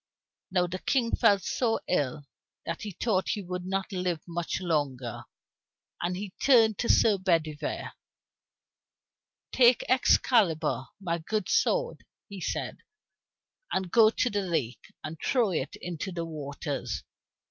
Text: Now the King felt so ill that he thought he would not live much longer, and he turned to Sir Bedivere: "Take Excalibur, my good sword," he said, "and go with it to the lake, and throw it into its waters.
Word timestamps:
Now 0.49 0.65
the 0.65 0.79
King 0.79 1.15
felt 1.15 1.43
so 1.43 1.79
ill 1.87 2.25
that 2.65 2.81
he 2.81 2.89
thought 2.89 3.29
he 3.35 3.43
would 3.43 3.67
not 3.67 3.91
live 3.91 4.23
much 4.27 4.59
longer, 4.59 5.25
and 6.01 6.17
he 6.17 6.33
turned 6.41 6.79
to 6.79 6.89
Sir 6.89 7.19
Bedivere: 7.19 7.93
"Take 9.51 9.83
Excalibur, 9.87 10.85
my 10.99 11.19
good 11.19 11.47
sword," 11.47 12.03
he 12.27 12.41
said, 12.41 12.77
"and 13.71 13.91
go 13.91 14.05
with 14.05 14.15
it 14.15 14.17
to 14.23 14.29
the 14.31 14.41
lake, 14.41 14.85
and 15.03 15.19
throw 15.23 15.51
it 15.51 15.75
into 15.79 16.09
its 16.09 16.17
waters. 16.19 17.03